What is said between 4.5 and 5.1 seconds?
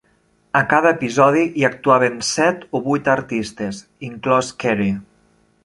Carey.